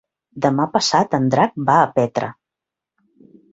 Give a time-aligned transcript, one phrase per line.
[0.45, 2.33] Demà passat en Drac va a Petra.